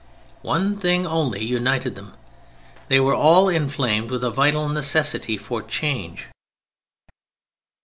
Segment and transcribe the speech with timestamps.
[0.41, 2.13] One thing only united them.
[2.87, 6.25] They were all inflamed with a vital necessity for change.